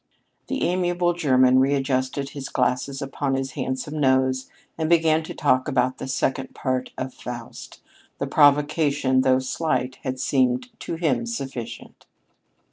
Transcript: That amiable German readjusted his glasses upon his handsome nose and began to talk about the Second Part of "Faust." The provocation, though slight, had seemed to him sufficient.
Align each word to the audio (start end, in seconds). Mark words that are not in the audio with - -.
That 0.47 0.55
amiable 0.63 1.13
German 1.13 1.59
readjusted 1.59 2.29
his 2.29 2.49
glasses 2.49 3.03
upon 3.03 3.35
his 3.35 3.51
handsome 3.51 3.99
nose 3.99 4.49
and 4.75 4.89
began 4.89 5.21
to 5.25 5.35
talk 5.35 5.67
about 5.67 5.99
the 5.99 6.07
Second 6.07 6.55
Part 6.55 6.91
of 6.97 7.13
"Faust." 7.13 7.81
The 8.17 8.25
provocation, 8.25 9.21
though 9.21 9.37
slight, 9.37 9.99
had 10.01 10.19
seemed 10.19 10.69
to 10.79 10.95
him 10.95 11.27
sufficient. 11.27 12.07